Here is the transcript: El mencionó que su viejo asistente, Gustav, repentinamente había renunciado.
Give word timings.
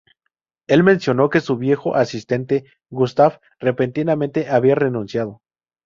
El 0.65 0.81
mencionó 0.81 1.29
que 1.29 1.41
su 1.41 1.57
viejo 1.57 1.93
asistente, 1.93 2.63
Gustav, 2.89 3.39
repentinamente 3.59 4.49
había 4.49 4.73
renunciado. 4.73 5.41